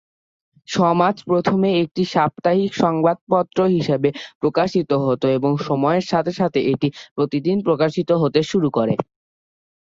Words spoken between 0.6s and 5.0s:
সমাজ প্রথমে একটি সাপ্তাহিক সংবাদপত্র হিসাবে প্রকাশিত